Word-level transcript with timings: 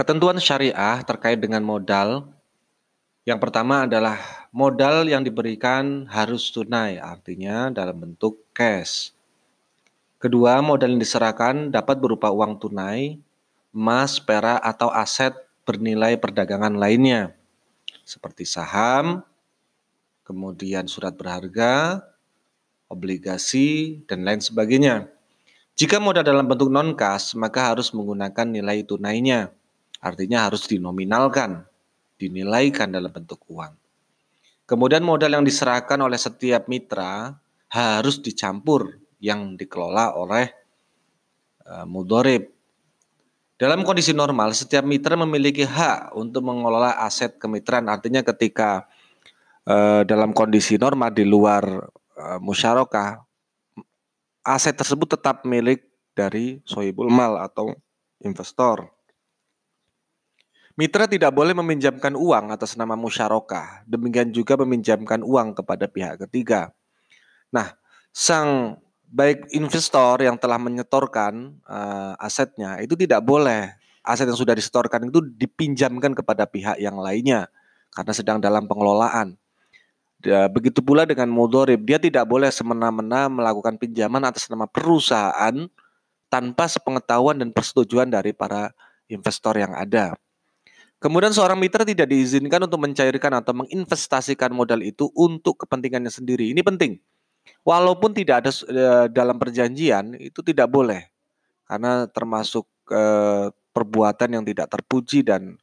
Ketentuan 0.00 0.40
syariah 0.40 1.04
terkait 1.04 1.36
dengan 1.36 1.60
modal 1.60 2.24
yang 3.28 3.36
pertama 3.36 3.84
adalah 3.84 4.48
modal 4.48 5.04
yang 5.04 5.20
diberikan 5.20 6.08
harus 6.08 6.48
tunai, 6.48 6.96
artinya 6.96 7.68
dalam 7.68 8.08
bentuk 8.08 8.48
cash. 8.56 9.12
Kedua, 10.16 10.64
modal 10.64 10.96
yang 10.96 11.04
diserahkan 11.04 11.68
dapat 11.68 12.00
berupa 12.00 12.32
uang 12.32 12.56
tunai, 12.56 13.20
emas, 13.76 14.16
perak, 14.16 14.64
atau 14.64 14.88
aset 14.88 15.36
bernilai 15.68 16.16
perdagangan 16.16 16.80
lainnya, 16.80 17.36
seperti 18.00 18.48
saham, 18.48 19.20
kemudian 20.24 20.88
surat 20.88 21.12
berharga, 21.12 22.00
obligasi, 22.88 24.00
dan 24.08 24.24
lain 24.24 24.40
sebagainya. 24.40 25.12
Jika 25.76 26.00
modal 26.00 26.24
dalam 26.24 26.48
bentuk 26.48 26.72
non-cash, 26.72 27.36
maka 27.36 27.68
harus 27.76 27.92
menggunakan 27.92 28.48
nilai 28.48 28.80
tunainya. 28.80 29.59
Artinya 30.00 30.48
harus 30.48 30.64
dinominalkan, 30.64 31.64
dinilaikan 32.16 32.88
dalam 32.88 33.12
bentuk 33.12 33.44
uang. 33.52 33.76
Kemudian 34.64 35.04
modal 35.04 35.34
yang 35.34 35.44
diserahkan 35.44 36.00
oleh 36.00 36.16
setiap 36.16 36.70
mitra 36.70 37.36
harus 37.68 38.22
dicampur 38.22 38.96
yang 39.20 39.54
dikelola 39.54 40.16
oleh 40.16 40.48
uh, 41.68 41.84
mudorib. 41.84 42.48
Dalam 43.60 43.84
kondisi 43.84 44.16
normal, 44.16 44.56
setiap 44.56 44.88
mitra 44.88 45.20
memiliki 45.20 45.68
hak 45.68 46.16
untuk 46.16 46.48
mengelola 46.48 46.96
aset 47.04 47.36
kemitraan. 47.36 47.92
Artinya 47.92 48.24
ketika 48.24 48.88
uh, 49.68 50.00
dalam 50.08 50.32
kondisi 50.32 50.80
normal 50.80 51.12
di 51.12 51.28
luar 51.28 51.66
uh, 52.16 52.38
musyarakah, 52.40 53.20
aset 54.46 54.72
tersebut 54.72 55.20
tetap 55.20 55.44
milik 55.44 55.84
dari 56.16 56.64
sohibul 56.64 57.12
mal 57.12 57.36
atau 57.36 57.76
investor. 58.24 58.88
Mitra 60.80 61.04
tidak 61.04 61.36
boleh 61.36 61.52
meminjamkan 61.52 62.16
uang 62.16 62.56
atas 62.56 62.72
nama 62.72 62.96
musyarakah, 62.96 63.84
demikian 63.84 64.32
juga 64.32 64.56
meminjamkan 64.56 65.20
uang 65.20 65.60
kepada 65.60 65.84
pihak 65.84 66.24
ketiga. 66.24 66.72
Nah, 67.52 67.76
sang 68.16 68.80
baik 69.12 69.52
investor 69.52 70.16
yang 70.24 70.40
telah 70.40 70.56
menyetorkan 70.56 71.60
uh, 71.68 72.16
asetnya 72.16 72.80
itu 72.80 72.96
tidak 72.96 73.20
boleh 73.20 73.76
aset 74.00 74.24
yang 74.24 74.40
sudah 74.40 74.56
disetorkan 74.56 75.12
itu 75.12 75.20
dipinjamkan 75.20 76.16
kepada 76.16 76.48
pihak 76.48 76.80
yang 76.80 76.96
lainnya 76.96 77.52
karena 77.92 78.12
sedang 78.16 78.40
dalam 78.40 78.64
pengelolaan. 78.64 79.36
Begitu 80.56 80.80
pula 80.80 81.04
dengan 81.04 81.28
mudorib, 81.28 81.84
dia 81.84 82.00
tidak 82.00 82.24
boleh 82.24 82.48
semena-mena 82.48 83.28
melakukan 83.28 83.76
pinjaman 83.76 84.24
atas 84.24 84.48
nama 84.48 84.64
perusahaan 84.64 85.68
tanpa 86.32 86.64
sepengetahuan 86.72 87.36
dan 87.36 87.52
persetujuan 87.52 88.08
dari 88.08 88.32
para 88.32 88.72
investor 89.12 89.60
yang 89.60 89.76
ada. 89.76 90.16
Kemudian 91.00 91.32
seorang 91.32 91.56
mitra 91.56 91.80
tidak 91.80 92.12
diizinkan 92.12 92.68
untuk 92.68 92.84
mencairkan 92.84 93.40
atau 93.40 93.56
menginvestasikan 93.56 94.52
modal 94.52 94.84
itu 94.84 95.08
untuk 95.16 95.64
kepentingannya 95.64 96.12
sendiri. 96.12 96.52
Ini 96.52 96.60
penting. 96.60 97.00
Walaupun 97.64 98.12
tidak 98.12 98.44
ada 98.44 98.52
e, 98.52 99.08
dalam 99.08 99.40
perjanjian 99.40 100.12
itu 100.20 100.44
tidak 100.44 100.68
boleh 100.68 101.08
karena 101.64 102.04
termasuk 102.04 102.68
e, 102.92 103.02
perbuatan 103.72 104.28
yang 104.36 104.44
tidak 104.44 104.68
terpuji 104.68 105.24
dan 105.24 105.56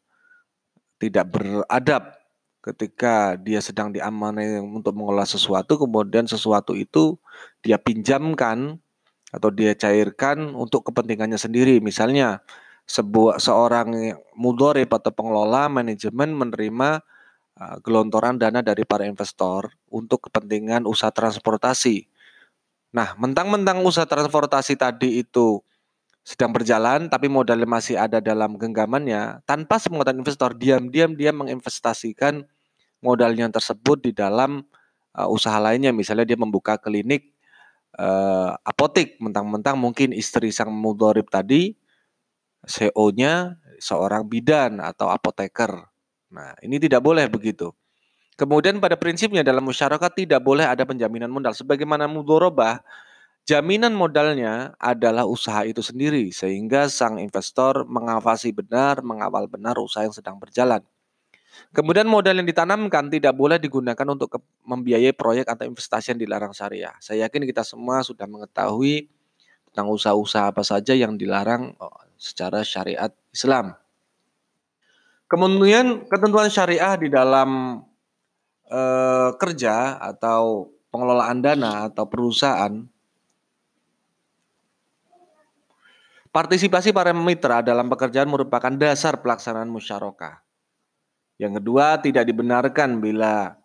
tidak 0.97 1.29
beradab 1.29 2.17
ketika 2.65 3.37
dia 3.37 3.61
sedang 3.61 3.93
diamanai 3.93 4.57
untuk 4.57 4.97
mengolah 4.97 5.29
sesuatu 5.29 5.77
kemudian 5.77 6.25
sesuatu 6.25 6.73
itu 6.73 7.13
dia 7.61 7.77
pinjamkan 7.77 8.81
atau 9.29 9.53
dia 9.53 9.77
cairkan 9.77 10.57
untuk 10.57 10.87
kepentingannya 10.89 11.37
sendiri. 11.37 11.77
Misalnya 11.77 12.41
sebuah 12.87 13.43
seorang 13.43 14.15
mudorib 14.39 14.87
atau 14.87 15.11
pengelola 15.11 15.67
manajemen 15.67 16.31
menerima 16.31 17.03
uh, 17.59 17.77
gelontoran 17.83 18.39
dana 18.39 18.63
dari 18.63 18.87
para 18.87 19.03
investor 19.03 19.75
untuk 19.91 20.31
kepentingan 20.31 20.87
usaha 20.87 21.11
transportasi. 21.11 22.07
Nah, 22.95 23.11
mentang-mentang 23.19 23.83
usaha 23.83 24.07
transportasi 24.07 24.79
tadi 24.79 25.19
itu 25.19 25.59
sedang 26.23 26.55
berjalan 26.55 27.11
tapi 27.11 27.27
modalnya 27.27 27.67
masih 27.67 27.99
ada 27.99 28.23
dalam 28.23 28.55
genggamannya, 28.55 29.43
tanpa 29.43 29.79
sepengetahuan 29.79 30.23
investor 30.23 30.51
diam-diam 30.55 31.11
dia 31.15 31.35
menginvestasikan 31.35 32.47
modalnya 33.03 33.51
tersebut 33.51 33.99
di 33.99 34.11
dalam 34.15 34.63
uh, 35.11 35.27
usaha 35.27 35.59
lainnya, 35.59 35.91
misalnya 35.91 36.23
dia 36.23 36.39
membuka 36.39 36.79
klinik 36.79 37.35
uh, 37.99 38.55
apotik, 38.63 39.19
mentang-mentang 39.19 39.75
mungkin 39.75 40.15
istri 40.15 40.55
sang 40.55 40.71
mudorib 40.71 41.27
tadi 41.27 41.75
CO-nya 42.65 43.61
seorang 43.77 44.25
bidan 44.25 44.81
atau 44.81 45.11
apoteker. 45.13 45.87
Nah, 46.33 46.57
ini 46.65 46.81
tidak 46.81 47.05
boleh 47.05 47.29
begitu. 47.29 47.71
Kemudian 48.37 48.77
pada 48.77 48.93
prinsipnya 48.93 49.41
dalam 49.41 49.65
masyarakat 49.65 50.11
tidak 50.13 50.41
boleh 50.45 50.65
ada 50.65 50.85
penjaminan 50.85 51.29
modal. 51.33 51.57
Sebagaimana 51.57 52.05
mudorobah, 52.05 52.85
jaminan 53.49 53.97
modalnya 53.97 54.77
adalah 54.77 55.25
usaha 55.25 55.65
itu 55.65 55.81
sendiri. 55.81 56.29
Sehingga 56.29 56.85
sang 56.85 57.17
investor 57.17 57.89
mengawasi 57.89 58.53
benar, 58.53 59.01
mengawal 59.01 59.49
benar 59.49 59.73
usaha 59.81 60.05
yang 60.05 60.13
sedang 60.13 60.37
berjalan. 60.37 60.85
Kemudian 61.73 62.05
modal 62.05 62.37
yang 62.37 62.45
ditanamkan 62.45 63.09
tidak 63.09 63.33
boleh 63.33 63.57
digunakan 63.57 64.05
untuk 64.05 64.37
membiayai 64.61 65.17
proyek 65.17 65.49
atau 65.49 65.65
investasi 65.65 66.13
yang 66.13 66.21
dilarang 66.21 66.53
syariah. 66.53 66.93
Saya 67.01 67.25
yakin 67.25 67.41
kita 67.49 67.65
semua 67.65 68.05
sudah 68.05 68.29
mengetahui 68.29 69.09
tentang 69.73 69.89
usaha-usaha 69.89 70.53
apa 70.53 70.61
saja 70.61 70.93
yang 70.93 71.17
dilarang 71.17 71.73
secara 72.17 72.65
syariat 72.65 73.13
Islam. 73.31 73.77
Kemudian 75.29 76.09
ketentuan 76.09 76.49
syariah 76.49 76.97
di 76.97 77.07
dalam 77.13 77.81
e, 78.67 78.81
kerja 79.37 80.01
atau 80.01 80.71
pengelolaan 80.89 81.39
dana 81.43 81.87
atau 81.91 82.07
perusahaan 82.07 82.83
Partisipasi 86.37 86.93
para 86.93 87.17
mitra 87.17 87.65
dalam 87.65 87.89
pekerjaan 87.89 88.29
merupakan 88.29 88.69
dasar 88.69 89.25
pelaksanaan 89.25 89.73
musyarakah. 89.73 90.45
Yang 91.41 91.57
kedua, 91.57 91.97
tidak 91.97 92.29
dibenarkan 92.29 93.01
bila 93.01 93.57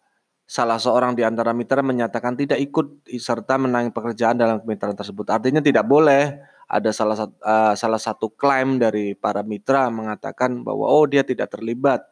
salah 0.48 0.80
seorang 0.80 1.12
di 1.12 1.20
antara 1.20 1.52
mitra 1.52 1.84
menyatakan 1.84 2.32
tidak 2.32 2.56
ikut 2.64 3.04
serta 3.20 3.60
menangani 3.60 3.92
pekerjaan 3.92 4.40
dalam 4.40 4.56
kemitraan 4.64 4.96
tersebut. 4.96 5.28
Artinya 5.28 5.60
tidak 5.60 5.84
boleh 5.84 6.40
ada 6.68 6.90
salah 6.94 7.16
satu 7.18 7.34
uh, 7.42 7.74
salah 7.74 8.00
satu 8.00 8.26
klaim 8.32 8.78
dari 8.80 9.14
para 9.16 9.42
mitra 9.44 9.88
mengatakan 9.88 10.62
bahwa 10.62 10.88
oh 10.88 11.04
dia 11.06 11.22
tidak 11.26 11.52
terlibat. 11.52 12.04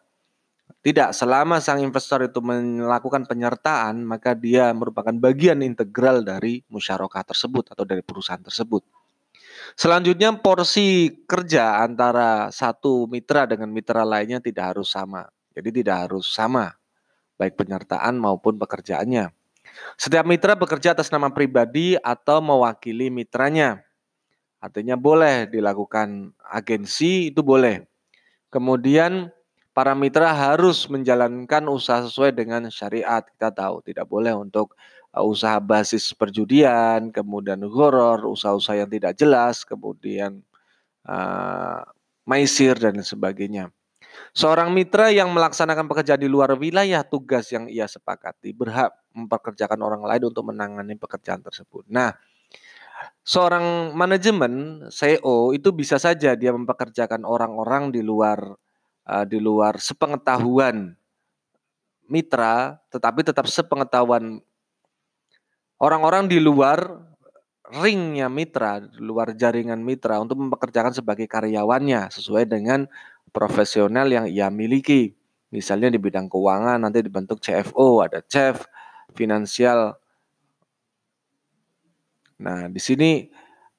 Tidak, 0.80 1.12
selama 1.12 1.60
sang 1.60 1.84
investor 1.84 2.24
itu 2.24 2.40
melakukan 2.40 3.28
penyertaan, 3.28 4.00
maka 4.00 4.32
dia 4.32 4.72
merupakan 4.72 5.12
bagian 5.12 5.60
integral 5.60 6.24
dari 6.24 6.64
musyarakah 6.72 7.20
tersebut 7.20 7.68
atau 7.76 7.84
dari 7.84 8.00
perusahaan 8.00 8.40
tersebut. 8.40 8.80
Selanjutnya 9.76 10.32
porsi 10.40 11.20
kerja 11.28 11.84
antara 11.84 12.48
satu 12.48 13.04
mitra 13.12 13.44
dengan 13.44 13.68
mitra 13.68 14.08
lainnya 14.08 14.40
tidak 14.40 14.72
harus 14.72 14.88
sama. 14.88 15.28
Jadi 15.52 15.84
tidak 15.84 16.08
harus 16.08 16.32
sama 16.32 16.80
baik 17.40 17.56
penyertaan 17.56 18.20
maupun 18.20 18.60
pekerjaannya. 18.60 19.32
Setiap 19.96 20.28
mitra 20.28 20.52
bekerja 20.52 20.92
atas 20.92 21.08
nama 21.08 21.32
pribadi 21.32 21.96
atau 22.04 22.44
mewakili 22.44 23.08
mitranya. 23.08 23.80
Artinya 24.60 24.94
boleh 24.94 25.48
dilakukan 25.48 26.36
agensi 26.52 27.32
itu 27.32 27.40
boleh. 27.40 27.80
Kemudian 28.52 29.32
para 29.72 29.96
mitra 29.96 30.36
harus 30.36 30.84
menjalankan 30.92 31.64
usaha 31.72 32.04
sesuai 32.04 32.36
dengan 32.36 32.68
syariat. 32.68 33.24
Kita 33.24 33.48
tahu 33.48 33.80
tidak 33.80 34.04
boleh 34.04 34.36
untuk 34.36 34.76
uh, 35.16 35.24
usaha 35.24 35.56
basis 35.58 36.12
perjudian, 36.12 37.08
kemudian 37.08 37.64
horor, 37.64 38.28
usaha-usaha 38.28 38.84
yang 38.84 38.90
tidak 38.92 39.16
jelas, 39.16 39.64
kemudian 39.64 40.44
uh, 41.08 41.80
maisir 42.28 42.76
dan 42.76 43.00
sebagainya. 43.00 43.72
Seorang 44.34 44.70
mitra 44.74 45.10
yang 45.10 45.30
melaksanakan 45.30 45.86
pekerjaan 45.86 46.20
di 46.20 46.30
luar 46.30 46.54
wilayah 46.58 47.02
tugas 47.02 47.50
yang 47.50 47.66
ia 47.70 47.86
sepakati 47.86 48.52
berhak 48.54 48.92
memperkerjakan 49.14 49.80
orang 49.82 50.02
lain 50.06 50.30
untuk 50.30 50.50
menangani 50.50 50.94
pekerjaan 50.94 51.42
tersebut. 51.42 51.86
Nah, 51.90 52.14
seorang 53.22 53.94
manajemen 53.94 54.86
CEO 54.90 55.54
itu 55.54 55.70
bisa 55.70 56.00
saja 56.00 56.34
dia 56.34 56.50
mempekerjakan 56.50 57.22
orang-orang 57.22 57.94
di 57.94 58.02
luar 58.02 58.56
uh, 59.06 59.24
di 59.24 59.38
luar 59.38 59.78
sepengetahuan 59.78 60.98
mitra, 62.10 62.82
tetapi 62.90 63.22
tetap 63.22 63.46
sepengetahuan 63.46 64.42
orang-orang 65.78 66.26
di 66.26 66.42
luar 66.42 67.06
ringnya 67.70 68.26
mitra, 68.26 68.82
di 68.82 68.98
luar 68.98 69.30
jaringan 69.38 69.78
mitra 69.78 70.18
untuk 70.18 70.42
mempekerjakan 70.42 70.90
sebagai 70.90 71.30
karyawannya 71.30 72.10
sesuai 72.10 72.50
dengan 72.50 72.90
profesional 73.30 74.10
yang 74.10 74.26
ia 74.26 74.50
miliki. 74.50 75.14
Misalnya 75.54 75.90
di 75.90 75.98
bidang 75.98 76.26
keuangan 76.26 76.82
nanti 76.82 77.02
dibentuk 77.02 77.38
CFO, 77.42 78.02
ada 78.02 78.22
chef, 78.26 78.66
finansial 79.14 79.98
Nah, 82.40 82.72
di 82.72 82.80
sini 82.80 83.28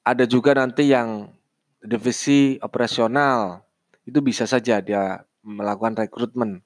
ada 0.06 0.22
juga 0.22 0.54
nanti 0.54 0.94
yang 0.94 1.26
divisi 1.82 2.62
operasional 2.62 3.66
itu 4.06 4.22
bisa 4.22 4.46
saja 4.46 4.78
dia 4.78 5.26
melakukan 5.42 5.98
rekrutmen 5.98 6.62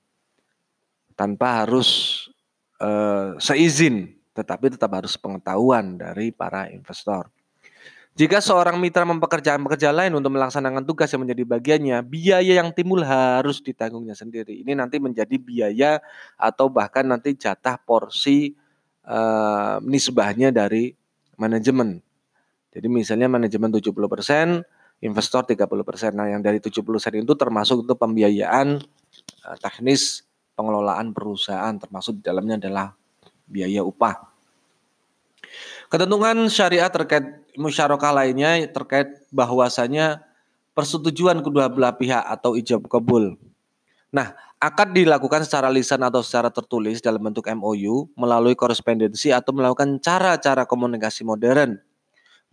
tanpa 1.17 1.65
harus 1.65 1.89
uh, 2.85 3.33
seizin, 3.41 4.13
tetapi 4.37 4.77
tetap 4.77 4.93
harus 4.93 5.17
pengetahuan 5.17 5.97
dari 5.97 6.29
para 6.29 6.69
investor. 6.69 7.33
Jika 8.17 8.41
seorang 8.41 8.81
mitra 8.81 9.05
mempekerjakan 9.05 9.61
pekerja 9.61 9.93
lain 9.93 10.13
untuk 10.17 10.33
melaksanakan 10.33 10.89
tugas 10.89 11.13
yang 11.13 11.29
menjadi 11.29 11.45
bagiannya, 11.45 12.01
biaya 12.01 12.65
yang 12.65 12.73
timbul 12.73 13.05
harus 13.05 13.61
ditanggungnya 13.61 14.17
sendiri. 14.17 14.65
Ini 14.65 14.73
nanti 14.73 14.97
menjadi 14.97 15.37
biaya 15.37 16.01
atau 16.41 16.73
bahkan 16.73 17.05
nanti 17.05 17.37
jatah 17.37 17.77
porsi 17.77 18.57
uh, 19.05 19.85
nisbahnya 19.85 20.49
dari 20.49 20.97
manajemen. 21.37 22.05
Jadi 22.77 22.87
misalnya 22.93 23.29
manajemen 23.33 23.73
70%, 23.73 23.89
investor 25.01 25.43
30%. 25.49 26.13
Nah, 26.13 26.29
yang 26.29 26.45
dari 26.45 26.61
70% 26.61 26.83
itu 27.25 27.35
termasuk 27.37 27.89
untuk 27.89 27.97
pembiayaan 27.97 28.81
uh, 29.45 29.57
teknis 29.61 30.25
pengelolaan 30.57 31.13
perusahaan 31.13 31.77
termasuk 31.77 32.21
di 32.21 32.23
dalamnya 32.25 32.57
adalah 32.57 32.97
biaya 33.45 33.85
upah. 33.85 34.17
Ketentuan 35.87 36.49
syariat 36.51 36.91
terkait 36.91 37.47
musyarakah 37.55 38.11
lainnya 38.11 38.67
terkait 38.67 39.23
bahwasanya 39.31 40.25
persetujuan 40.75 41.41
kedua 41.41 41.71
belah 41.71 41.95
pihak 41.95 42.25
atau 42.27 42.59
ijab 42.59 42.85
kabul. 42.91 43.39
Nah, 44.15 44.33
akad 44.63 44.95
dilakukan 44.95 45.43
secara 45.43 45.67
lisan 45.69 46.01
atau 46.07 46.23
secara 46.23 46.49
tertulis 46.49 47.03
dalam 47.03 47.21
bentuk 47.21 47.47
MOU 47.51 48.07
melalui 48.15 48.55
korespondensi 48.55 49.35
atau 49.35 49.51
melakukan 49.51 49.99
cara-cara 49.99 50.63
komunikasi 50.63 51.27
modern 51.27 51.77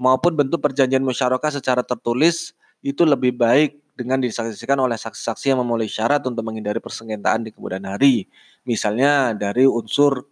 maupun 0.01 0.33
bentuk 0.33 0.59
perjanjian 0.59 1.05
musyarakah 1.05 1.53
secara 1.53 1.85
tertulis 1.85 2.57
itu 2.81 3.05
lebih 3.05 3.37
baik 3.37 3.79
dengan 3.93 4.17
disaksikan 4.17 4.81
oleh 4.81 4.97
saksi-saksi 4.97 5.53
yang 5.53 5.61
memenuhi 5.61 5.85
syarat 5.85 6.25
untuk 6.25 6.41
menghindari 6.41 6.81
persengketaan 6.81 7.45
di 7.45 7.53
kemudian 7.53 7.85
hari. 7.85 8.25
Misalnya 8.65 9.37
dari 9.37 9.69
unsur 9.69 10.25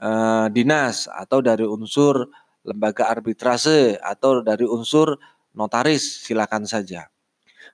uh, 0.00 0.48
dinas 0.48 1.06
atau 1.12 1.44
dari 1.44 1.68
unsur 1.68 2.32
lembaga 2.64 3.12
arbitrase 3.12 4.00
atau 4.00 4.40
dari 4.40 4.64
unsur 4.64 5.20
notaris, 5.52 6.24
silakan 6.24 6.64
saja. 6.64 7.11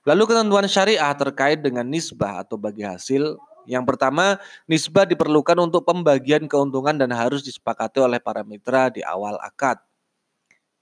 Lalu 0.07 0.23
ketentuan 0.29 0.65
syariah 0.69 1.13
terkait 1.15 1.59
dengan 1.59 1.85
nisbah 1.85 2.43
atau 2.43 2.55
bagi 2.55 2.85
hasil. 2.85 3.37
Yang 3.69 3.85
pertama, 3.85 4.41
nisbah 4.65 5.05
diperlukan 5.05 5.57
untuk 5.61 5.85
pembagian 5.85 6.49
keuntungan 6.49 6.97
dan 6.97 7.13
harus 7.13 7.45
disepakati 7.45 8.01
oleh 8.01 8.17
para 8.17 8.41
mitra 8.41 8.89
di 8.89 9.05
awal 9.05 9.37
akad. 9.43 9.77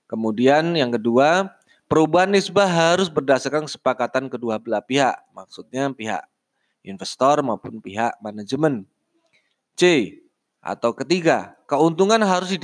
Kemudian 0.07 0.71
yang 0.71 0.95
kedua, 0.95 1.51
perubahan 1.91 2.31
nisbah 2.31 2.67
harus 2.67 3.11
berdasarkan 3.11 3.67
kesepakatan 3.67 4.31
kedua 4.31 4.55
belah 4.55 4.79
pihak, 4.79 5.19
maksudnya 5.35 5.91
pihak 5.91 6.23
investor 6.87 7.43
maupun 7.43 7.83
pihak 7.83 8.15
manajemen. 8.23 8.87
C 9.75 10.15
atau 10.63 10.95
ketiga, 10.95 11.59
keuntungan 11.67 12.23
harus 12.23 12.55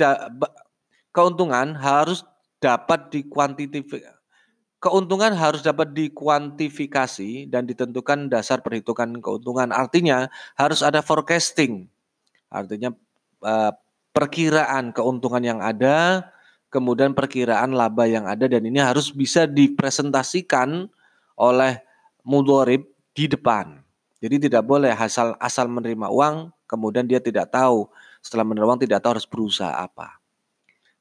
keuntungan 1.12 1.76
harus 1.76 2.24
dapat 2.58 3.12
dikuantifikasi 3.12 4.23
keuntungan 4.84 5.32
harus 5.32 5.64
dapat 5.64 5.96
dikuantifikasi 5.96 7.48
dan 7.48 7.64
ditentukan 7.64 8.28
dasar 8.28 8.60
perhitungan 8.60 9.16
keuntungan. 9.24 9.72
Artinya 9.72 10.28
harus 10.60 10.84
ada 10.84 11.00
forecasting. 11.00 11.88
Artinya 12.52 12.92
uh, 13.40 13.72
perkiraan 14.12 14.92
keuntungan 14.92 15.40
yang 15.40 15.60
ada, 15.64 16.28
kemudian 16.68 17.16
perkiraan 17.16 17.72
laba 17.72 18.04
yang 18.04 18.28
ada 18.28 18.44
dan 18.44 18.60
ini 18.68 18.76
harus 18.76 19.08
bisa 19.08 19.48
dipresentasikan 19.48 20.92
oleh 21.40 21.80
mudorib 22.20 22.84
di 23.16 23.24
depan. 23.24 23.80
Jadi 24.20 24.48
tidak 24.48 24.68
boleh 24.68 24.92
asal 24.92 25.32
asal 25.40 25.64
menerima 25.72 26.12
uang, 26.12 26.52
kemudian 26.68 27.08
dia 27.08 27.24
tidak 27.24 27.48
tahu 27.48 27.88
setelah 28.20 28.44
menerima 28.44 28.68
uang 28.68 28.82
tidak 28.84 29.00
tahu 29.00 29.16
harus 29.16 29.28
berusaha 29.28 29.72
apa. 29.72 30.23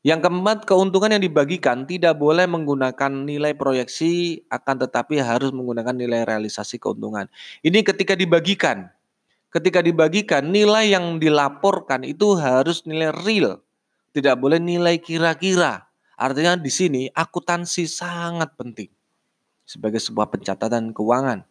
Yang 0.03 0.27
keempat, 0.27 0.67
keuntungan 0.67 1.15
yang 1.15 1.23
dibagikan 1.23 1.87
tidak 1.87 2.19
boleh 2.19 2.43
menggunakan 2.43 3.23
nilai 3.23 3.55
proyeksi, 3.55 4.43
akan 4.51 4.83
tetapi 4.83 5.23
harus 5.23 5.55
menggunakan 5.55 5.95
nilai 5.95 6.27
realisasi 6.27 6.75
keuntungan. 6.75 7.31
Ini 7.63 7.87
ketika 7.87 8.11
dibagikan. 8.11 8.91
Ketika 9.47 9.79
dibagikan, 9.79 10.51
nilai 10.51 10.91
yang 10.91 11.23
dilaporkan 11.23 12.03
itu 12.03 12.35
harus 12.35 12.83
nilai 12.83 13.15
real. 13.23 13.63
Tidak 14.11 14.35
boleh 14.35 14.59
nilai 14.59 14.99
kira-kira. 14.99 15.87
Artinya 16.19 16.59
di 16.59 16.67
sini 16.67 17.01
akuntansi 17.07 17.87
sangat 17.87 18.59
penting 18.59 18.91
sebagai 19.63 20.03
sebuah 20.03 20.27
pencatatan 20.27 20.91
keuangan. 20.91 21.47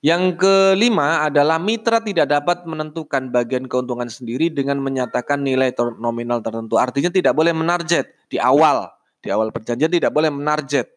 Yang 0.00 0.40
kelima 0.40 1.28
adalah 1.28 1.60
mitra 1.60 2.00
tidak 2.00 2.32
dapat 2.32 2.64
menentukan 2.64 3.28
bagian 3.28 3.68
keuntungan 3.68 4.08
sendiri 4.08 4.48
dengan 4.48 4.80
menyatakan 4.80 5.44
nilai 5.44 5.76
ter 5.76 5.92
nominal 6.00 6.40
tertentu. 6.40 6.80
Artinya 6.80 7.12
tidak 7.12 7.36
boleh 7.36 7.52
menarget 7.52 8.08
di 8.32 8.40
awal. 8.40 8.88
Di 9.20 9.28
awal 9.28 9.52
perjanjian 9.52 9.92
tidak 9.92 10.08
boleh 10.08 10.32
menarget. 10.32 10.88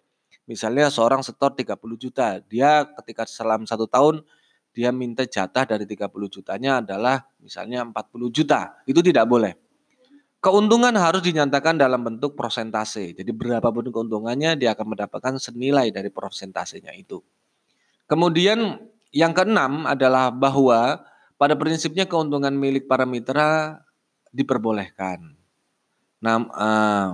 Misalnya 0.47 0.87
seorang 0.87 1.19
setor 1.19 1.51
30 1.51 1.75
juta. 1.99 2.39
Dia 2.47 2.87
ketika 3.03 3.27
selama 3.27 3.67
satu 3.67 3.91
tahun 3.91 4.23
dia 4.71 4.95
minta 4.95 5.27
jatah 5.27 5.67
dari 5.67 5.83
30 5.83 6.07
jutanya 6.31 6.79
adalah 6.79 7.27
misalnya 7.43 7.83
40 7.83 8.31
juta. 8.31 8.79
Itu 8.87 9.03
tidak 9.03 9.27
boleh. 9.27 9.59
Keuntungan 10.39 10.95
harus 10.95 11.19
dinyatakan 11.23 11.75
dalam 11.75 12.07
bentuk 12.07 12.39
persentase. 12.39 13.15
Jadi 13.19 13.31
berapapun 13.35 13.91
keuntungannya 13.91 14.55
dia 14.55 14.71
akan 14.75 14.95
mendapatkan 14.95 15.35
senilai 15.43 15.91
dari 15.91 16.07
persentasenya 16.07 16.95
itu. 16.95 17.19
Kemudian 18.07 18.79
yang 19.13 19.31
keenam 19.31 19.85
adalah 19.85 20.33
bahwa 20.33 21.05
pada 21.37 21.53
prinsipnya 21.53 22.09
keuntungan 22.09 22.51
milik 22.51 22.89
para 22.89 23.05
mitra 23.05 23.77
diperbolehkan. 24.33 25.37
Nah, 26.17 26.35
uh, 26.49 27.09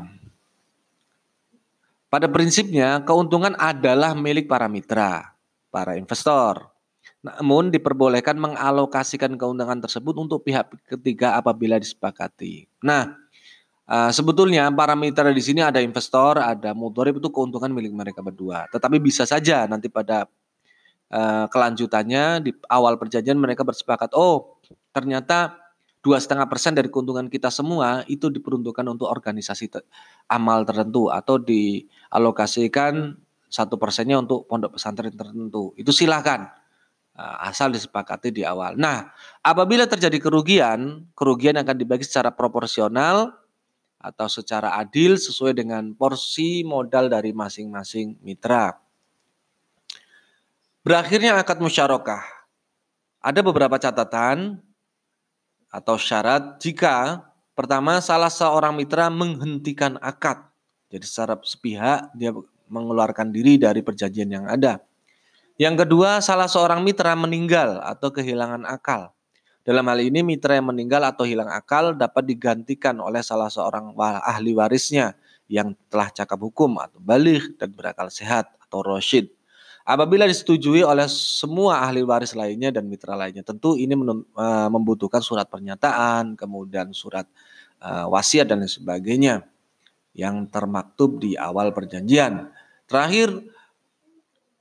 pada 2.07 2.31
prinsipnya 2.31 3.03
keuntungan 3.03 3.53
adalah 3.59 4.15
milik 4.15 4.47
para 4.47 4.71
mitra, 4.71 5.35
para 5.69 5.99
investor. 5.99 6.71
Namun 7.19 7.67
diperbolehkan 7.67 8.39
mengalokasikan 8.39 9.35
keuntungan 9.35 9.83
tersebut 9.83 10.15
untuk 10.15 10.47
pihak 10.47 10.71
ketiga 10.87 11.35
apabila 11.35 11.75
disepakati. 11.75 12.71
Nah, 12.79 13.11
uh, 13.91 14.07
sebetulnya 14.15 14.71
para 14.71 14.95
mitra 14.95 15.35
di 15.35 15.43
sini 15.43 15.59
ada 15.59 15.83
investor, 15.83 16.39
ada 16.39 16.71
motorip 16.71 17.19
itu 17.19 17.27
keuntungan 17.27 17.75
milik 17.75 17.91
mereka 17.91 18.23
berdua. 18.23 18.71
Tetapi 18.71 19.03
bisa 19.03 19.27
saja 19.27 19.67
nanti 19.67 19.91
pada 19.91 20.31
uh, 21.13 21.45
kelanjutannya 21.49 22.45
di 22.45 22.51
awal 22.69 22.97
perjanjian 22.97 23.37
mereka 23.37 23.65
bersepakat, 23.65 24.13
oh 24.17 24.61
ternyata 24.93 25.57
dua 25.99 26.17
setengah 26.17 26.47
persen 26.47 26.71
dari 26.71 26.87
keuntungan 26.87 27.27
kita 27.27 27.51
semua 27.51 28.07
itu 28.07 28.31
diperuntukkan 28.31 28.85
untuk 28.87 29.11
organisasi 29.11 29.67
te 29.67 29.79
amal 30.31 30.63
tertentu 30.63 31.11
atau 31.11 31.35
dialokasikan 31.35 33.19
satu 33.49 33.75
persennya 33.81 34.21
untuk 34.21 34.45
pondok 34.45 34.77
pesantren 34.77 35.11
tertentu. 35.11 35.73
Itu 35.75 35.91
silahkan 35.91 36.47
uh, 37.17 37.37
asal 37.49 37.73
disepakati 37.73 38.31
di 38.31 38.47
awal. 38.47 38.77
Nah, 38.77 39.11
apabila 39.43 39.89
terjadi 39.89 40.21
kerugian, 40.21 41.09
kerugian 41.17 41.57
akan 41.59 41.75
dibagi 41.75 42.05
secara 42.05 42.31
proporsional 42.31 43.33
atau 43.99 44.31
secara 44.31 44.79
adil 44.79 45.19
sesuai 45.19 45.59
dengan 45.59 45.91
porsi 45.91 46.63
modal 46.63 47.11
dari 47.11 47.35
masing-masing 47.35 48.23
mitra. 48.23 48.79
Berakhirnya 50.89 51.37
akad 51.37 51.61
musyarakah. 51.61 52.25
Ada 53.21 53.45
beberapa 53.45 53.77
catatan 53.77 54.57
atau 55.69 56.01
syarat 56.01 56.57
jika 56.57 57.29
pertama 57.53 58.01
salah 58.01 58.33
seorang 58.33 58.73
mitra 58.73 59.05
menghentikan 59.13 60.01
akad. 60.01 60.41
Jadi 60.89 61.05
secara 61.05 61.37
sepihak 61.45 62.09
dia 62.17 62.33
mengeluarkan 62.65 63.29
diri 63.29 63.61
dari 63.61 63.85
perjanjian 63.85 64.33
yang 64.33 64.49
ada. 64.49 64.81
Yang 65.61 65.85
kedua, 65.85 66.25
salah 66.25 66.49
seorang 66.49 66.81
mitra 66.81 67.13
meninggal 67.13 67.85
atau 67.85 68.09
kehilangan 68.09 68.65
akal. 68.65 69.13
Dalam 69.61 69.85
hal 69.85 70.01
ini 70.01 70.25
mitra 70.25 70.57
yang 70.57 70.73
meninggal 70.73 71.05
atau 71.05 71.21
hilang 71.21 71.53
akal 71.53 71.93
dapat 71.93 72.25
digantikan 72.25 72.97
oleh 72.97 73.21
salah 73.21 73.53
seorang 73.53 73.93
ahli 74.25 74.57
warisnya 74.57 75.13
yang 75.45 75.77
telah 75.93 76.09
cakap 76.09 76.41
hukum 76.41 76.81
atau 76.81 76.97
balik 76.97 77.61
dan 77.61 77.77
berakal 77.77 78.09
sehat 78.09 78.49
atau 78.57 78.81
roshid. 78.81 79.29
Apabila 79.87 80.29
disetujui 80.29 80.85
oleh 80.85 81.09
semua 81.09 81.81
ahli 81.81 82.05
waris 82.05 82.37
lainnya 82.37 82.69
dan 82.69 82.85
mitra 82.85 83.17
lainnya, 83.17 83.41
tentu 83.41 83.73
ini 83.73 83.97
uh, 83.97 84.69
membutuhkan 84.69 85.19
surat 85.23 85.49
pernyataan, 85.49 86.37
kemudian 86.37 86.93
surat 86.93 87.25
uh, 87.81 88.05
wasiat 88.05 88.45
dan 88.45 88.61
sebagainya 88.69 89.49
yang 90.13 90.45
termaktub 90.45 91.17
di 91.17 91.33
awal 91.33 91.73
perjanjian. 91.73 92.53
Terakhir, 92.85 93.33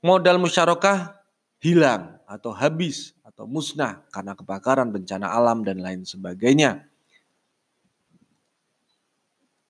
modal 0.01 0.41
musyarakah 0.41 1.13
hilang 1.61 2.17
atau 2.25 2.49
habis 2.49 3.13
atau 3.21 3.45
musnah 3.45 4.01
karena 4.09 4.33
kebakaran, 4.33 4.89
bencana 4.89 5.29
alam 5.29 5.61
dan 5.61 5.77
lain 5.77 6.09
sebagainya. 6.09 6.88